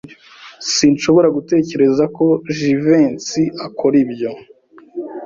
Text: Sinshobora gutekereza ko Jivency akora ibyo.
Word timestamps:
Sinshobora 0.73 1.27
gutekereza 1.37 2.03
ko 2.17 2.25
Jivency 2.57 3.43
akora 3.67 3.95
ibyo. 4.03 4.31